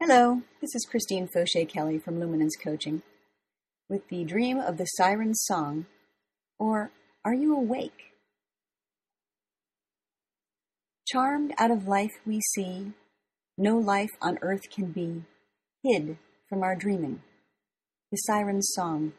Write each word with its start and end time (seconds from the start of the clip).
Hello, 0.00 0.42
this 0.60 0.76
is 0.76 0.86
Christine 0.88 1.26
Fauché 1.26 1.68
Kelly 1.68 1.98
from 1.98 2.20
Luminance 2.20 2.54
Coaching 2.54 3.02
with 3.88 4.06
the 4.08 4.22
Dream 4.22 4.60
of 4.60 4.78
the 4.78 4.84
Siren's 4.84 5.42
Song, 5.44 5.86
or 6.56 6.92
Are 7.24 7.34
You 7.34 7.56
Awake? 7.56 8.12
Charmed 11.08 11.52
out 11.58 11.72
of 11.72 11.88
life 11.88 12.20
we 12.24 12.40
see, 12.54 12.92
no 13.58 13.76
life 13.76 14.12
on 14.22 14.38
earth 14.40 14.70
can 14.70 14.92
be 14.92 15.24
hid 15.82 16.16
from 16.48 16.62
our 16.62 16.76
dreaming. 16.76 17.20
The 18.12 18.18
Siren's 18.18 18.70
Song. 18.74 19.14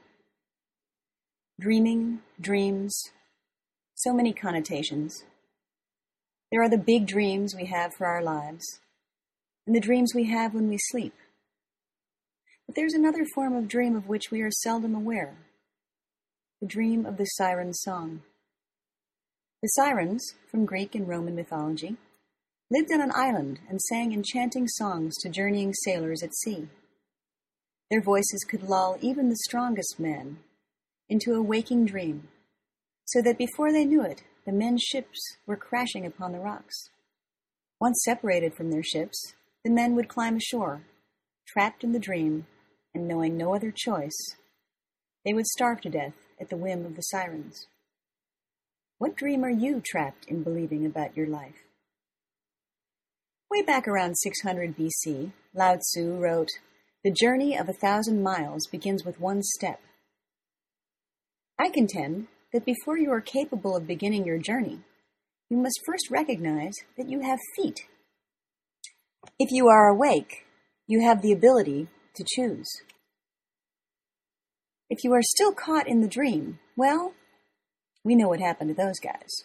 Dreaming, 1.60 2.22
dreams, 2.40 2.98
so 3.96 4.14
many 4.14 4.32
connotations. 4.32 5.26
There 6.54 6.64
are 6.64 6.70
the 6.70 6.78
big 6.78 7.06
dreams 7.06 7.54
we 7.54 7.66
have 7.66 7.94
for 7.94 8.08
our 8.08 8.24
lives 8.24 8.80
and 9.70 9.76
the 9.76 9.80
dreams 9.80 10.16
we 10.16 10.24
have 10.24 10.56
when 10.56 10.68
we 10.68 10.80
sleep. 10.90 11.14
But 12.66 12.76
there's 12.76 12.96
another 12.96 13.24
form 13.36 13.56
of 13.56 13.68
dream 13.68 13.96
of 13.96 14.08
which 14.08 14.32
we 14.32 14.42
are 14.42 14.50
seldom 14.50 14.96
aware 14.96 15.36
the 16.60 16.66
dream 16.66 17.06
of 17.06 17.18
the 17.18 17.26
siren's 17.26 17.80
song. 17.84 18.24
The 19.62 19.68
sirens, 19.68 20.34
from 20.50 20.66
Greek 20.66 20.96
and 20.96 21.08
Roman 21.08 21.36
mythology, 21.36 21.98
lived 22.72 22.90
on 22.92 23.00
an 23.00 23.12
island 23.14 23.60
and 23.70 23.80
sang 23.80 24.12
enchanting 24.12 24.68
songs 24.68 25.16
to 25.22 25.30
journeying 25.30 25.76
sailors 25.86 26.24
at 26.24 26.34
sea. 26.34 26.68
Their 27.92 28.02
voices 28.02 28.44
could 28.50 28.64
lull 28.64 28.98
even 29.02 29.30
the 29.30 29.38
strongest 29.48 30.00
men 30.00 30.40
into 31.10 31.36
a 31.36 31.44
waking 31.44 31.86
dream, 31.86 32.30
so 33.06 33.22
that 33.22 33.38
before 33.38 33.72
they 33.72 33.86
knew 33.86 34.02
it, 34.02 34.24
the 34.48 34.52
men's 34.52 34.82
ships 34.82 35.20
were 35.46 35.56
crashing 35.56 36.08
upon 36.08 36.32
the 36.32 36.40
rocks. 36.40 36.90
Once 37.80 38.02
separated 38.04 38.56
from 38.56 38.72
their 38.72 38.84
ships, 38.84 39.36
the 39.64 39.72
men 39.72 39.96
would 39.96 40.08
climb 40.08 40.38
ashore, 40.38 40.84
trapped 41.48 41.84
in 41.84 41.92
the 41.92 42.00
dream 42.00 42.48
and 42.94 43.08
knowing 43.08 43.36
no 43.36 43.54
other 43.54 43.72
choice. 43.76 44.18
They 45.26 45.34
would 45.34 45.48
starve 45.48 45.82
to 45.82 45.90
death 45.90 46.14
at 46.40 46.50
the 46.50 46.58
whim 46.58 46.86
of 46.86 46.96
the 46.96 47.02
sirens. 47.02 47.68
What 48.98 49.16
dream 49.16 49.44
are 49.44 49.50
you 49.50 49.82
trapped 49.82 50.26
in 50.28 50.44
believing 50.44 50.86
about 50.86 51.16
your 51.16 51.28
life? 51.28 51.64
Way 53.52 53.62
back 53.62 53.88
around 53.88 54.16
600 54.16 54.76
BC, 54.78 55.32
Lao 55.54 55.78
Tzu 55.78 56.18
wrote, 56.18 56.50
The 57.04 57.12
journey 57.12 57.58
of 57.58 57.68
a 57.68 57.74
thousand 57.74 58.24
miles 58.24 58.68
begins 58.68 59.04
with 59.04 59.20
one 59.20 59.42
step. 59.42 59.82
I 61.58 61.70
contend 61.70 62.28
that 62.54 62.66
before 62.66 62.98
you 62.98 63.12
are 63.12 63.22
capable 63.22 63.76
of 63.76 63.88
beginning 63.88 64.26
your 64.26 64.38
journey, 64.38 64.80
you 65.50 65.58
must 65.58 65.82
first 65.86 66.10
recognize 66.10 66.76
that 66.98 67.10
you 67.10 67.22
have 67.22 67.40
feet 67.56 67.82
if 69.40 69.52
you 69.52 69.70
are 69.70 69.88
awake, 69.88 70.46
you 70.86 71.02
have 71.02 71.22
the 71.22 71.32
ability 71.32 71.88
to 72.16 72.26
choose. 72.28 72.68
If 74.90 75.04
you 75.04 75.14
are 75.14 75.22
still 75.22 75.54
caught 75.54 75.88
in 75.88 76.02
the 76.02 76.08
dream, 76.08 76.60
well, 76.76 77.14
we 78.04 78.16
know 78.16 78.28
what 78.28 78.42
happened 78.42 78.70
to 78.70 78.74
those 78.74 79.00
guys. 79.00 79.44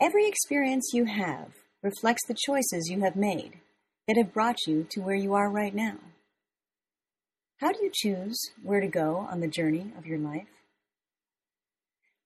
Every 0.00 0.26
experience 0.26 0.90
you 0.92 1.04
have 1.04 1.52
reflects 1.82 2.26
the 2.26 2.36
choices 2.46 2.88
you 2.90 3.02
have 3.02 3.14
made 3.14 3.60
that 4.08 4.16
have 4.16 4.34
brought 4.34 4.66
you 4.66 4.86
to 4.90 5.00
where 5.00 5.14
you 5.14 5.34
are 5.34 5.50
right 5.50 5.74
now. 5.74 5.98
How 7.60 7.72
do 7.72 7.78
you 7.82 7.90
choose 7.92 8.50
where 8.62 8.80
to 8.80 8.88
go 8.88 9.26
on 9.30 9.40
the 9.40 9.48
journey 9.48 9.92
of 9.96 10.06
your 10.06 10.18
life? 10.18 10.48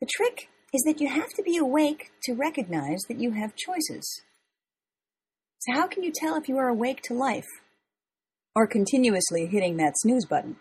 The 0.01 0.09
trick 0.11 0.49
is 0.73 0.83
that 0.87 1.01
you 1.01 1.09
have 1.09 1.29
to 1.37 1.43
be 1.43 1.57
awake 1.57 2.11
to 2.25 2.35
recognize 2.35 3.01
that 3.09 3.21
you 3.21 3.33
have 3.33 3.55
choices. 3.57 4.23
So, 5.61 5.75
how 5.75 5.87
can 5.87 6.03
you 6.03 6.11
tell 6.11 6.37
if 6.37 6.49
you 6.49 6.57
are 6.57 6.69
awake 6.69 7.03
to 7.03 7.15
life 7.15 7.47
or 8.57 8.67
continuously 8.67 9.47
hitting 9.47 9.77
that 9.77 9.99
snooze 9.99 10.25
button? 10.25 10.57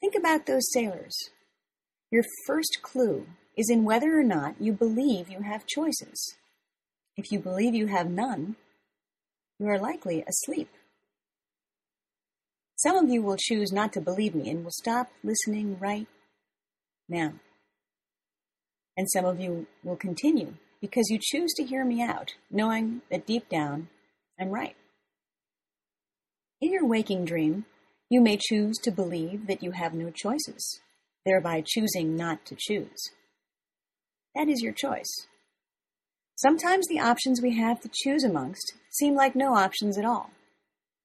Think 0.00 0.14
about 0.16 0.46
those 0.46 0.72
sailors. 0.72 1.16
Your 2.10 2.24
first 2.46 2.78
clue 2.82 3.26
is 3.56 3.70
in 3.70 3.84
whether 3.84 4.18
or 4.18 4.24
not 4.24 4.60
you 4.60 4.72
believe 4.72 5.28
you 5.28 5.42
have 5.42 5.66
choices. 5.66 6.36
If 7.16 7.30
you 7.30 7.38
believe 7.38 7.74
you 7.74 7.86
have 7.86 8.10
none, 8.10 8.56
you 9.60 9.68
are 9.68 9.78
likely 9.78 10.24
asleep. 10.26 10.70
Some 12.74 12.96
of 12.96 13.08
you 13.08 13.22
will 13.22 13.36
choose 13.38 13.72
not 13.72 13.92
to 13.92 14.00
believe 14.00 14.34
me 14.34 14.50
and 14.50 14.64
will 14.64 14.72
stop 14.72 15.10
listening 15.22 15.78
right 15.78 16.08
now. 17.08 17.34
And 18.96 19.08
some 19.10 19.24
of 19.24 19.40
you 19.40 19.68
will 19.84 19.96
continue 19.96 20.54
because 20.80 21.08
you 21.08 21.18
choose 21.20 21.52
to 21.54 21.64
hear 21.64 21.84
me 21.84 22.02
out, 22.02 22.34
knowing 22.50 23.02
that 23.10 23.26
deep 23.26 23.48
down 23.48 23.88
I'm 24.40 24.50
right. 24.50 24.76
In 26.60 26.72
your 26.72 26.86
waking 26.86 27.24
dream, 27.24 27.66
you 28.10 28.20
may 28.20 28.36
choose 28.36 28.78
to 28.78 28.90
believe 28.90 29.46
that 29.46 29.62
you 29.62 29.72
have 29.72 29.94
no 29.94 30.10
choices, 30.10 30.80
thereby 31.26 31.62
choosing 31.64 32.16
not 32.16 32.44
to 32.46 32.56
choose. 32.58 33.10
That 34.34 34.48
is 34.48 34.62
your 34.62 34.72
choice. 34.72 35.26
Sometimes 36.36 36.86
the 36.86 37.00
options 37.00 37.42
we 37.42 37.56
have 37.56 37.80
to 37.80 37.90
choose 37.92 38.22
amongst 38.22 38.74
seem 38.90 39.14
like 39.14 39.34
no 39.34 39.54
options 39.54 39.98
at 39.98 40.04
all. 40.04 40.30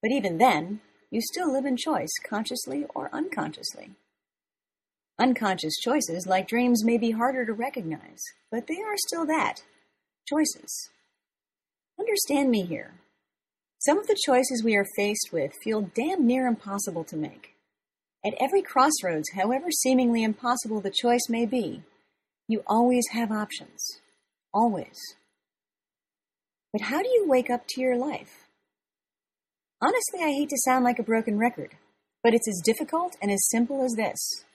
But 0.01 0.11
even 0.11 0.37
then, 0.37 0.81
you 1.09 1.21
still 1.21 1.51
live 1.51 1.65
in 1.65 1.77
choice, 1.77 2.11
consciously 2.27 2.85
or 2.93 3.09
unconsciously. 3.13 3.91
Unconscious 5.19 5.75
choices, 5.81 6.25
like 6.27 6.47
dreams, 6.47 6.83
may 6.83 6.97
be 6.97 7.11
harder 7.11 7.45
to 7.45 7.53
recognize, 7.53 8.21
but 8.51 8.67
they 8.67 8.81
are 8.81 8.97
still 8.97 9.25
that 9.25 9.63
choices. 10.27 10.89
Understand 11.99 12.49
me 12.49 12.63
here. 12.63 12.95
Some 13.85 13.99
of 13.99 14.07
the 14.07 14.17
choices 14.25 14.63
we 14.63 14.75
are 14.75 14.87
faced 14.95 15.31
with 15.33 15.51
feel 15.61 15.89
damn 15.93 16.25
near 16.25 16.47
impossible 16.47 17.03
to 17.03 17.17
make. 17.17 17.55
At 18.25 18.33
every 18.39 18.61
crossroads, 18.61 19.31
however 19.35 19.71
seemingly 19.71 20.23
impossible 20.23 20.79
the 20.79 20.93
choice 21.01 21.27
may 21.27 21.45
be, 21.45 21.83
you 22.47 22.63
always 22.65 23.03
have 23.11 23.29
options. 23.29 23.99
Always. 24.53 24.97
But 26.71 26.83
how 26.83 27.01
do 27.01 27.09
you 27.09 27.25
wake 27.27 27.49
up 27.49 27.63
to 27.69 27.81
your 27.81 27.97
life? 27.97 28.47
Honestly, 29.81 30.21
I 30.23 30.31
hate 30.31 30.49
to 30.49 30.61
sound 30.63 30.85
like 30.85 30.99
a 30.99 31.03
broken 31.03 31.37
record, 31.37 31.71
but 32.23 32.33
it's 32.33 32.47
as 32.47 32.61
difficult 32.63 33.17
and 33.21 33.31
as 33.31 33.49
simple 33.49 33.83
as 33.83 33.95
this. 33.97 34.45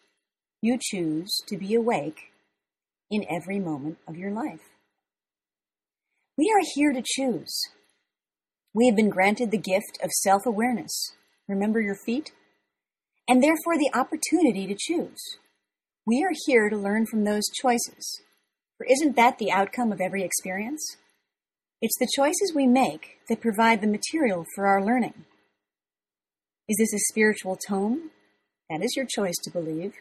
You 0.63 0.79
choose 0.81 1.31
to 1.49 1.59
be 1.59 1.75
awake 1.75 2.33
in 3.11 3.27
every 3.29 3.61
moment 3.61 3.99
of 4.09 4.17
your 4.17 4.31
life. 4.31 4.71
We 6.39 6.51
are 6.51 6.65
here 6.75 6.95
to 6.95 7.03
choose. 7.05 7.69
We 8.75 8.87
have 8.87 8.97
been 8.97 9.11
granted 9.11 9.51
the 9.51 9.59
gift 9.59 9.99
of 10.03 10.11
self 10.11 10.47
awareness. 10.47 11.13
Remember 11.49 11.81
your 11.81 11.97
feet? 11.97 12.33
And 13.29 13.43
therefore 13.43 13.77
the 13.77 13.91
opportunity 13.95 14.67
to 14.67 14.77
choose. 14.79 15.21
We 16.07 16.23
are 16.25 16.35
here 16.47 16.71
to 16.71 16.77
learn 16.77 17.07
from 17.07 17.25
those 17.25 17.51
choices. 17.61 18.23
For 18.77 18.87
isn't 18.89 19.17
that 19.17 19.39
the 19.39 19.51
outcome 19.51 19.93
of 19.93 20.01
every 20.01 20.23
experience? 20.23 20.97
It's 21.81 21.99
the 21.99 22.09
choices 22.17 22.53
we 22.55 22.67
make 22.67 23.19
that 23.29 23.41
provide 23.41 23.81
the 23.81 23.87
material 23.87 24.45
for 24.55 24.67
our 24.67 24.85
learning. 24.85 25.25
Is 26.69 26.77
this 26.79 26.93
a 26.95 27.05
spiritual 27.11 27.57
tome? 27.57 28.11
That 28.71 28.83
is 28.83 28.95
your 28.97 29.07
choice 29.07 29.37
to 29.45 29.51
believe. 29.51 29.95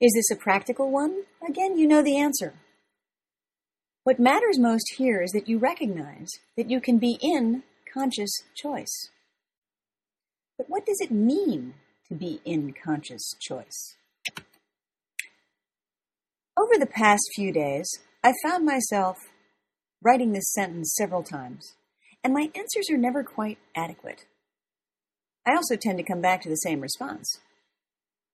Is 0.00 0.12
this 0.14 0.30
a 0.36 0.40
practical 0.40 0.90
one? 0.90 1.22
Again, 1.48 1.78
you 1.78 1.86
know 1.86 2.02
the 2.02 2.18
answer. 2.18 2.54
What 4.04 4.18
matters 4.18 4.58
most 4.58 4.94
here 4.96 5.22
is 5.22 5.30
that 5.32 5.48
you 5.48 5.58
recognize 5.58 6.30
that 6.56 6.70
you 6.70 6.80
can 6.80 6.98
be 6.98 7.18
in 7.22 7.62
conscious 7.92 8.42
choice. 8.54 9.10
But 10.56 10.68
what 10.68 10.86
does 10.86 11.00
it 11.00 11.10
mean 11.10 11.74
to 12.08 12.14
be 12.14 12.40
in 12.44 12.72
conscious 12.72 13.34
choice? 13.40 13.96
Over 16.56 16.78
the 16.78 16.86
past 16.86 17.22
few 17.34 17.52
days, 17.52 17.88
I 18.22 18.34
found 18.44 18.64
myself 18.64 19.16
writing 20.02 20.32
this 20.32 20.52
sentence 20.52 20.94
several 20.96 21.22
times, 21.22 21.74
and 22.22 22.32
my 22.32 22.50
answers 22.54 22.90
are 22.90 22.98
never 22.98 23.24
quite 23.24 23.58
adequate. 23.74 24.26
I 25.46 25.54
also 25.54 25.76
tend 25.76 25.98
to 25.98 26.04
come 26.04 26.20
back 26.20 26.42
to 26.42 26.48
the 26.48 26.56
same 26.56 26.80
response. 26.80 27.40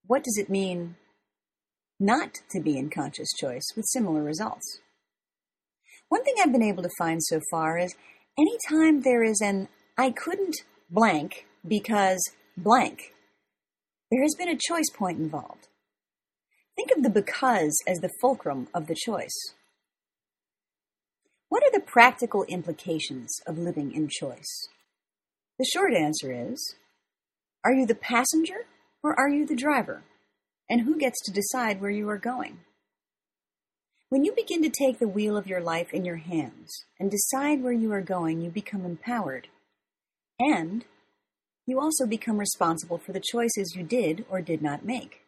What 0.06 0.24
does 0.24 0.36
it 0.38 0.50
mean 0.50 0.96
not 1.98 2.34
to 2.50 2.60
be 2.60 2.76
in 2.76 2.90
conscious 2.90 3.32
choice 3.38 3.64
with 3.76 3.86
similar 3.86 4.22
results? 4.22 4.80
One 6.08 6.24
thing 6.24 6.34
I've 6.40 6.52
been 6.52 6.62
able 6.62 6.82
to 6.82 6.90
find 6.98 7.22
so 7.22 7.40
far 7.50 7.78
is 7.78 7.94
anytime 8.38 9.02
there 9.02 9.22
is 9.22 9.40
an 9.40 9.68
I 9.96 10.10
couldn't 10.10 10.56
blank 10.90 11.46
because 11.66 12.20
blank, 12.56 13.12
there 14.10 14.22
has 14.22 14.34
been 14.38 14.48
a 14.48 14.56
choice 14.56 14.90
point 14.94 15.18
involved. 15.18 15.68
Think 16.76 16.90
of 16.96 17.02
the 17.02 17.10
because 17.10 17.76
as 17.86 17.98
the 17.98 18.10
fulcrum 18.20 18.68
of 18.72 18.86
the 18.86 18.94
choice. 18.94 19.54
What 21.48 21.64
are 21.64 21.72
the 21.72 21.84
practical 21.84 22.44
implications 22.44 23.40
of 23.46 23.58
living 23.58 23.92
in 23.92 24.08
choice? 24.08 24.68
The 25.58 25.68
short 25.72 25.92
answer 25.92 26.32
is 26.32 26.76
Are 27.64 27.72
you 27.72 27.86
the 27.86 27.94
passenger 27.96 28.66
or 29.02 29.18
are 29.18 29.28
you 29.28 29.44
the 29.44 29.56
driver? 29.56 30.04
And 30.70 30.82
who 30.82 30.98
gets 30.98 31.20
to 31.24 31.32
decide 31.32 31.80
where 31.80 31.90
you 31.90 32.08
are 32.10 32.18
going? 32.18 32.58
When 34.10 34.24
you 34.24 34.32
begin 34.32 34.62
to 34.62 34.70
take 34.70 34.98
the 34.98 35.08
wheel 35.08 35.36
of 35.36 35.46
your 35.46 35.60
life 35.60 35.92
in 35.92 36.06
your 36.06 36.16
hands 36.16 36.84
and 36.98 37.10
decide 37.10 37.62
where 37.62 37.74
you 37.74 37.92
are 37.92 38.00
going, 38.00 38.40
you 38.40 38.48
become 38.48 38.86
empowered. 38.86 39.48
And 40.38 40.86
you 41.66 41.78
also 41.78 42.06
become 42.06 42.38
responsible 42.38 42.96
for 42.96 43.12
the 43.12 43.20
choices 43.20 43.74
you 43.76 43.82
did 43.82 44.24
or 44.30 44.40
did 44.40 44.62
not 44.62 44.82
make. 44.82 45.24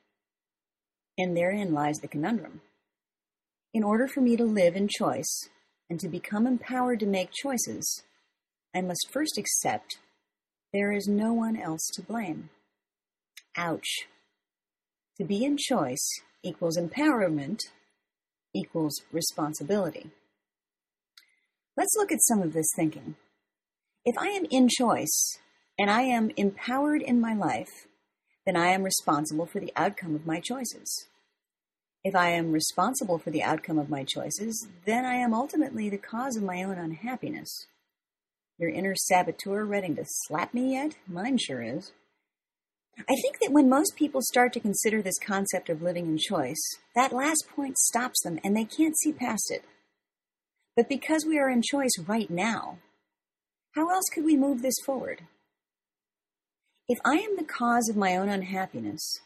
And 1.18 1.36
therein 1.36 1.74
lies 1.74 1.98
the 1.98 2.08
conundrum. 2.08 2.62
In 3.74 3.84
order 3.84 4.08
for 4.08 4.22
me 4.22 4.34
to 4.36 4.44
live 4.44 4.74
in 4.74 4.88
choice 4.88 5.50
and 5.90 6.00
to 6.00 6.08
become 6.08 6.46
empowered 6.46 7.00
to 7.00 7.06
make 7.06 7.32
choices, 7.32 8.02
I 8.74 8.80
must 8.80 9.10
first 9.12 9.36
accept 9.36 9.98
there 10.72 10.90
is 10.90 11.06
no 11.06 11.34
one 11.34 11.60
else 11.60 11.86
to 11.94 12.02
blame. 12.02 12.48
Ouch. 13.58 14.06
To 15.18 15.24
be 15.24 15.44
in 15.44 15.58
choice 15.58 16.08
equals 16.42 16.78
empowerment 16.78 17.58
equals 18.54 19.02
responsibility. 19.12 20.10
Let's 21.76 21.94
look 21.96 22.12
at 22.12 22.22
some 22.22 22.42
of 22.42 22.52
this 22.52 22.70
thinking. 22.76 23.16
If 24.04 24.16
I 24.18 24.28
am 24.28 24.46
in 24.50 24.68
choice 24.68 25.38
and 25.78 25.90
I 25.90 26.02
am 26.02 26.30
empowered 26.36 27.02
in 27.02 27.20
my 27.20 27.34
life, 27.34 27.86
then 28.46 28.56
I 28.56 28.68
am 28.68 28.82
responsible 28.82 29.46
for 29.46 29.60
the 29.60 29.72
outcome 29.76 30.14
of 30.14 30.26
my 30.26 30.40
choices. 30.40 31.06
If 32.02 32.14
I 32.14 32.30
am 32.30 32.52
responsible 32.52 33.18
for 33.18 33.30
the 33.30 33.42
outcome 33.42 33.78
of 33.78 33.90
my 33.90 34.04
choices, 34.04 34.66
then 34.86 35.04
I 35.04 35.14
am 35.16 35.34
ultimately 35.34 35.90
the 35.90 35.98
cause 35.98 36.36
of 36.36 36.42
my 36.42 36.62
own 36.62 36.78
unhappiness. 36.78 37.66
Your 38.58 38.70
inner 38.70 38.94
saboteur 38.94 39.64
ready 39.64 39.94
to 39.94 40.04
slap 40.06 40.54
me 40.54 40.72
yet? 40.72 40.96
Mine 41.06 41.38
sure 41.38 41.62
is. 41.62 41.92
I 42.98 43.14
think 43.22 43.38
that 43.40 43.52
when 43.52 43.68
most 43.68 43.96
people 43.96 44.20
start 44.22 44.52
to 44.52 44.60
consider 44.60 45.02
this 45.02 45.18
concept 45.18 45.68
of 45.68 45.82
living 45.82 46.06
in 46.06 46.18
choice, 46.18 46.60
that 46.94 47.12
last 47.12 47.46
point 47.54 47.78
stops 47.78 48.22
them 48.22 48.38
and 48.44 48.56
they 48.56 48.64
can't 48.64 48.98
see 48.98 49.12
past 49.12 49.50
it. 49.50 49.64
But 50.76 50.88
because 50.88 51.24
we 51.26 51.38
are 51.38 51.50
in 51.50 51.62
choice 51.62 51.92
right 52.06 52.30
now, 52.30 52.78
how 53.74 53.88
else 53.90 54.06
could 54.12 54.24
we 54.24 54.36
move 54.36 54.62
this 54.62 54.76
forward? 54.84 55.22
If 56.88 56.98
I 57.04 57.16
am 57.16 57.36
the 57.36 57.44
cause 57.44 57.88
of 57.88 57.96
my 57.96 58.16
own 58.16 58.28
unhappiness, 58.28 59.20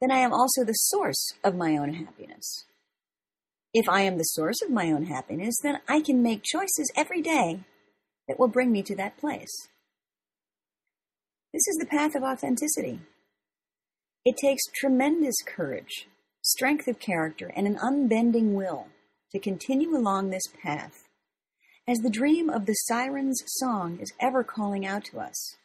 then 0.00 0.10
I 0.10 0.18
am 0.18 0.32
also 0.32 0.64
the 0.64 0.72
source 0.72 1.32
of 1.42 1.54
my 1.54 1.76
own 1.76 1.94
happiness. 1.94 2.64
If 3.74 3.88
I 3.88 4.02
am 4.02 4.18
the 4.18 4.24
source 4.24 4.62
of 4.62 4.70
my 4.70 4.92
own 4.92 5.06
happiness, 5.06 5.56
then 5.62 5.80
I 5.88 6.00
can 6.00 6.22
make 6.22 6.42
choices 6.42 6.92
every 6.94 7.22
day 7.22 7.60
that 8.28 8.38
will 8.38 8.48
bring 8.48 8.70
me 8.70 8.82
to 8.82 8.96
that 8.96 9.16
place. 9.16 9.68
This 11.52 11.68
is 11.68 11.76
the 11.76 11.86
path 11.86 12.14
of 12.14 12.22
authenticity. 12.22 13.00
It 14.24 14.36
takes 14.38 14.62
tremendous 14.74 15.36
courage, 15.46 16.08
strength 16.40 16.88
of 16.88 16.98
character, 16.98 17.52
and 17.54 17.66
an 17.66 17.76
unbending 17.76 18.54
will 18.54 18.86
to 19.32 19.38
continue 19.38 19.94
along 19.94 20.30
this 20.30 20.46
path, 20.62 21.08
as 21.86 21.98
the 21.98 22.10
dream 22.10 22.48
of 22.48 22.64
the 22.64 22.72
siren's 22.72 23.42
song 23.46 23.98
is 24.00 24.14
ever 24.18 24.42
calling 24.42 24.86
out 24.86 25.04
to 25.06 25.20
us. 25.20 25.56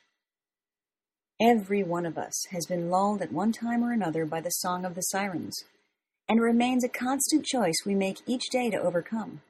Every 1.40 1.84
one 1.84 2.06
of 2.06 2.18
us 2.18 2.48
has 2.52 2.66
been 2.66 2.90
lulled 2.90 3.22
at 3.22 3.32
one 3.32 3.54
time 3.54 3.82
or 3.84 3.94
another 3.94 4.26
by 4.26 4.42
the 4.42 4.50
song 4.50 4.84
of 4.84 4.96
the 4.96 5.02
sirens, 5.02 5.64
and 6.28 6.40
it 6.40 6.44
remains 6.44 6.84
a 6.84 6.90
constant 6.90 7.46
choice 7.46 7.86
we 7.86 7.96
make 7.96 8.18
each 8.26 8.50
day 8.52 8.70
to 8.72 8.78
overcome. 8.78 9.42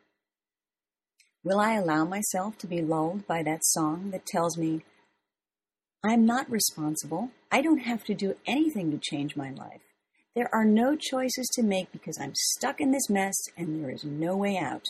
Will 1.44 1.60
I 1.60 1.74
allow 1.76 2.06
myself 2.06 2.58
to 2.60 2.68
be 2.68 2.82
lulled 2.82 3.26
by 3.26 3.42
that 3.42 3.64
song 3.64 4.12
that 4.12 4.26
tells 4.26 4.58
me, 4.58 4.84
I'm 6.08 6.26
not 6.26 6.50
responsible, 6.50 7.32
I 7.52 7.62
don't 7.62 7.80
have 7.80 8.04
to 8.06 8.14
do 8.14 8.36
anything 8.46 8.92
to 8.92 8.98
change 8.98 9.36
my 9.36 9.52
life. 9.52 9.82
There 10.36 10.54
are 10.54 10.64
no 10.64 10.96
choices 10.96 11.50
to 11.54 11.64
make 11.64 11.92
because 11.92 12.18
I'm 12.22 12.34
stuck 12.36 12.80
in 12.80 12.92
this 12.92 13.10
mess 13.10 13.36
and 13.58 13.84
there 13.84 13.90
is 13.90 14.04
no 14.04 14.36
way 14.38 14.58
out. 14.58 14.86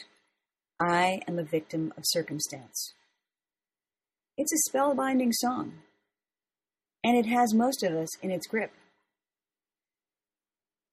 I 0.79 1.21
am 1.27 1.39
a 1.39 1.43
victim 1.43 1.93
of 1.97 2.03
circumstance. 2.05 2.93
It's 4.37 4.53
a 4.53 4.69
spellbinding 4.69 5.33
song, 5.33 5.73
and 7.03 7.17
it 7.17 7.25
has 7.25 7.53
most 7.53 7.81
of 7.81 7.93
us 7.93 8.15
in 8.21 8.29
its 8.29 8.45
grip. 8.45 8.71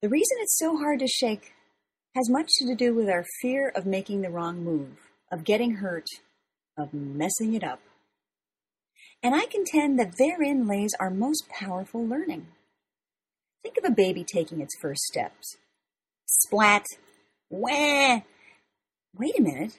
The 0.01 0.09
reason 0.09 0.39
it's 0.41 0.59
so 0.59 0.79
hard 0.79 1.01
to 1.01 1.07
shake 1.07 1.53
has 2.17 2.31
much 2.31 2.49
to 2.61 2.75
do 2.75 2.95
with 2.95 3.11
our 3.11 3.25
fear 3.43 3.73
of 3.75 3.85
making 3.85 4.23
the 4.23 4.31
wrong 4.31 4.65
move, 4.65 4.97
of 5.31 5.45
getting 5.45 5.77
hurt, 5.77 6.07
of 6.79 6.95
messing 6.95 7.53
it 7.55 7.65
up. 7.65 7.81
And 9.25 9.35
I 9.35 9.47
contend 9.47 9.99
that 9.99 10.19
therein 10.19 10.69
lays 10.69 10.93
our 11.01 11.09
most 11.09 11.49
powerful 11.49 12.07
learning. 12.07 12.47
Think 13.63 13.79
of 13.79 13.85
a 13.85 13.95
baby 13.95 14.23
taking 14.23 14.61
its 14.61 14.77
first 14.79 15.01
steps. 15.05 15.57
Splat! 16.27 16.85
Wah! 17.49 18.21
Wait 19.17 19.39
a 19.39 19.43
minute. 19.43 19.79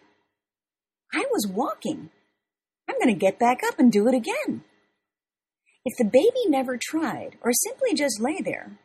I 1.13 1.25
was 1.31 1.47
walking. 1.47 2.09
I'm 2.89 2.95
going 2.99 3.13
to 3.13 3.19
get 3.19 3.37
back 3.37 3.59
up 3.63 3.77
and 3.77 3.91
do 3.91 4.07
it 4.07 4.15
again. 4.15 4.63
If 5.85 5.95
the 5.99 6.05
baby 6.05 6.47
never 6.47 6.79
tried, 6.81 7.37
or 7.43 7.53
simply 7.53 7.93
just 7.93 8.19
lay 8.19 8.41
there, 8.43 8.79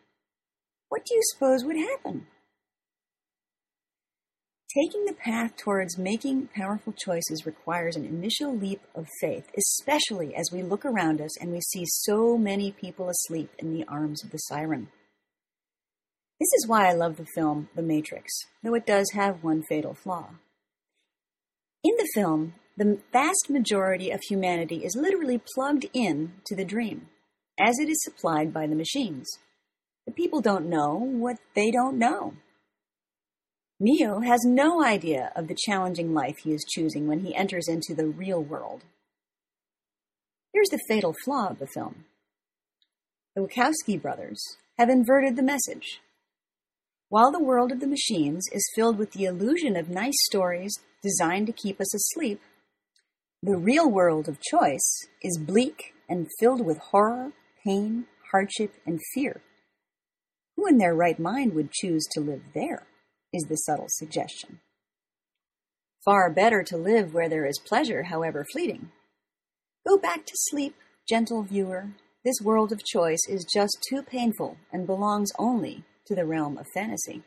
what 0.91 1.07
do 1.07 1.15
you 1.15 1.23
suppose 1.33 1.65
would 1.65 1.79
happen? 1.79 2.27
Taking 4.76 5.05
the 5.05 5.14
path 5.14 5.56
towards 5.56 5.99
making 5.99 6.49
powerful 6.55 6.93
choices 6.93 7.44
requires 7.44 7.96
an 7.96 8.05
initial 8.05 8.56
leap 8.56 8.81
of 8.94 9.08
faith, 9.20 9.50
especially 9.58 10.32
as 10.37 10.52
we 10.52 10.62
look 10.62 10.84
around 10.84 11.20
us 11.20 11.37
and 11.40 11.50
we 11.50 11.61
see 11.61 11.84
so 11.84 12.38
many 12.38 12.70
people 12.70 13.08
asleep 13.08 13.50
in 13.58 13.75
the 13.75 13.84
arms 13.88 14.22
of 14.22 14.31
the 14.31 14.38
siren. 14.38 14.88
This 16.38 16.52
is 16.56 16.69
why 16.69 16.88
I 16.88 16.93
love 16.93 17.17
the 17.17 17.26
film 17.34 17.69
The 17.75 17.82
Matrix, 17.82 18.32
though 18.62 18.75
it 18.75 18.87
does 18.87 19.11
have 19.12 19.43
one 19.43 19.64
fatal 19.69 19.94
flaw. 19.94 20.28
In 21.82 21.96
the 21.96 22.08
film, 22.14 22.55
the 22.76 23.00
vast 23.12 23.50
majority 23.50 24.12
of 24.12 24.20
humanity 24.28 24.84
is 24.84 24.96
literally 24.96 25.43
plugged 25.55 25.87
in 25.93 26.34
to 26.46 26.55
the 26.55 26.64
dream, 26.64 27.08
as 27.58 27.81
it 27.81 27.88
is 27.88 28.05
supplied 28.05 28.55
by 28.55 28.69
the 28.69 28.76
machines. 28.76 29.28
The 30.06 30.12
people 30.12 30.40
don't 30.40 30.70
know 30.70 30.94
what 30.94 31.38
they 31.56 31.73
don't 31.73 31.99
know. 31.99 32.34
Neo 33.82 34.21
has 34.21 34.41
no 34.44 34.85
idea 34.85 35.32
of 35.35 35.49
the 35.49 35.56
challenging 35.59 36.12
life 36.12 36.37
he 36.44 36.53
is 36.53 36.67
choosing 36.69 37.06
when 37.06 37.21
he 37.21 37.35
enters 37.35 37.67
into 37.67 37.94
the 37.94 38.06
real 38.06 38.43
world. 38.43 38.85
Here's 40.53 40.69
the 40.69 40.82
fatal 40.87 41.15
flaw 41.25 41.49
of 41.49 41.59
the 41.59 41.67
film. 41.67 42.05
The 43.35 43.41
Wachowski 43.41 44.00
brothers 44.00 44.59
have 44.79 44.91
inverted 44.91 45.37
the 45.37 45.43
message. 45.43 46.00
While 47.09 47.32
the 47.32 47.43
world 47.43 47.73
of 47.73 47.81
the 47.81 47.87
machines 47.87 48.47
is 48.53 48.71
filled 48.77 48.99
with 48.99 49.12
the 49.12 49.25
illusion 49.25 49.77
of 49.77 49.88
nice 49.88 50.19
stories 50.26 50.79
designed 51.03 51.47
to 51.47 51.53
keep 51.55 51.81
us 51.81 51.94
asleep, 51.94 52.43
the 53.43 53.56
real 53.56 53.91
world 53.91 54.29
of 54.29 54.43
choice 54.43 55.06
is 55.23 55.38
bleak 55.38 55.94
and 56.06 56.29
filled 56.38 56.67
with 56.67 56.76
horror, 56.91 57.33
pain, 57.64 58.04
hardship, 58.31 58.75
and 58.85 59.00
fear. 59.14 59.40
Who 60.57 60.66
in 60.66 60.76
their 60.76 60.95
right 60.95 61.19
mind 61.19 61.54
would 61.54 61.73
choose 61.73 62.07
to 62.12 62.21
live 62.21 62.43
there? 62.52 62.87
Is 63.32 63.44
the 63.49 63.56
subtle 63.56 63.87
suggestion. 63.88 64.60
Far 66.04 66.30
better 66.30 66.62
to 66.64 66.76
live 66.76 67.14
where 67.14 67.28
there 67.28 67.46
is 67.46 67.60
pleasure, 67.64 68.04
however 68.04 68.44
fleeting. 68.52 68.90
Go 69.87 69.99
back 69.99 70.26
to 70.26 70.32
sleep, 70.34 70.75
gentle 71.08 71.42
viewer. 71.42 71.90
This 72.25 72.40
world 72.42 72.72
of 72.72 72.84
choice 72.84 73.20
is 73.28 73.46
just 73.54 73.87
too 73.88 74.02
painful 74.02 74.56
and 74.72 74.87
belongs 74.87 75.30
only 75.38 75.84
to 76.06 76.14
the 76.14 76.26
realm 76.26 76.58
of 76.58 76.66
fantasy. 76.75 77.22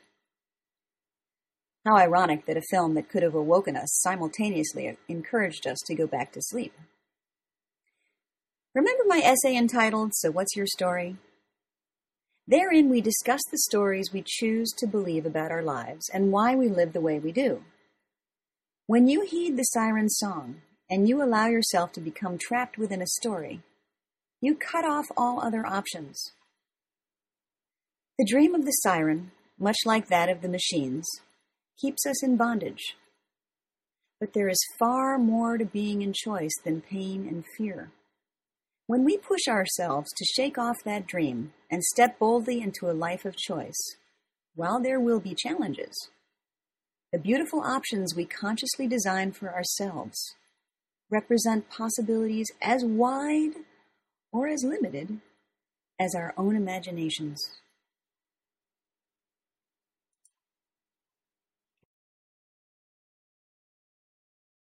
How 1.86 1.98
ironic 1.98 2.46
that 2.46 2.58
a 2.58 2.62
film 2.70 2.96
that 2.96 3.10
could 3.10 3.24
have 3.24 3.36
awoken 3.36 3.76
us 3.76 3.90
simultaneously 4.02 4.98
encouraged 5.08 5.68
us 5.68 5.78
to 5.86 5.96
go 5.96 6.08
back 6.08 6.32
to 6.34 6.42
sleep. 6.42 6.74
Remember 8.76 9.04
my 9.08 9.22
essay 9.24 9.56
entitled, 9.56 10.12
So 10.16 10.32
What's 10.32 10.56
Your 10.56 10.66
Story? 10.66 11.18
Therein, 12.54 12.88
we 12.88 13.02
discuss 13.02 13.42
the 13.50 13.58
stories 13.58 14.12
we 14.14 14.24
choose 14.24 14.70
to 14.78 14.86
believe 14.86 15.26
about 15.26 15.50
our 15.50 15.64
lives 15.64 16.08
and 16.14 16.32
why 16.32 16.54
we 16.54 16.70
live 16.70 16.94
the 16.94 17.02
way 17.02 17.18
we 17.18 17.32
do. 17.32 17.64
When 18.86 19.08
you 19.08 19.22
heed 19.22 19.58
the 19.58 19.64
siren 19.64 20.08
song 20.08 20.62
and 20.88 21.10
you 21.10 21.24
allow 21.24 21.48
yourself 21.48 21.94
to 21.94 22.00
become 22.00 22.38
trapped 22.38 22.78
within 22.78 23.02
a 23.02 23.08
story, 23.08 23.62
you 24.40 24.54
cut 24.54 24.86
off 24.86 25.08
all 25.18 25.42
other 25.42 25.66
options. 25.66 26.32
The 28.20 28.28
dream 28.30 28.54
of 28.54 28.66
the 28.66 28.72
siren, 28.84 29.32
much 29.58 29.78
like 29.84 30.08
that 30.10 30.30
of 30.30 30.44
the 30.44 30.48
machines, 30.48 31.08
keeps 31.82 32.06
us 32.06 32.24
in 32.24 32.38
bondage. 32.38 32.96
But 34.20 34.34
there 34.34 34.48
is 34.48 34.64
far 34.78 35.18
more 35.18 35.58
to 35.58 35.66
being 35.66 36.04
in 36.04 36.14
choice 36.14 36.54
than 36.64 36.82
pain 36.82 37.28
and 37.28 37.46
fear. 37.58 37.90
When 38.86 39.06
we 39.06 39.18
push 39.18 39.48
ourselves 39.48 40.12
to 40.18 40.26
shake 40.26 40.58
off 40.58 40.84
that 40.84 41.08
dream 41.08 41.54
and 41.72 41.82
step 41.84 42.20
boldly 42.20 42.62
into 42.62 42.90
a 42.90 42.92
life 42.92 43.24
of 43.24 43.38
choice, 43.38 43.96
while 44.56 44.82
there 44.82 45.00
will 45.00 45.22
be 45.22 45.34
challenges, 45.34 46.10
the 47.14 47.18
beautiful 47.18 47.62
options 47.62 48.14
we 48.14 48.26
consciously 48.26 48.88
design 48.88 49.32
for 49.32 49.54
ourselves 49.54 50.36
represent 51.10 51.70
possibilities 51.70 52.52
as 52.62 52.84
wide 52.84 53.54
or 54.34 54.48
as 54.48 54.66
limited 54.66 55.22
as 55.98 56.14
our 56.14 56.34
own 56.36 56.56
imaginations. 56.56 57.42